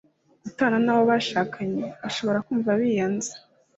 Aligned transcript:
gutana 0.43 0.77
n'abo 0.83 1.01
bashakanye. 1.11 1.83
bashobora 2.01 2.43
kumva 2.45 2.69
biyanze 2.79 3.31